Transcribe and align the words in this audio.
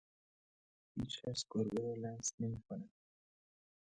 هیچ 0.95 1.13
کس 1.21 1.39
گربه 1.51 1.81
را 1.85 1.93
لمس 2.01 2.27
نمی 2.41 2.59
کند. 2.65 2.89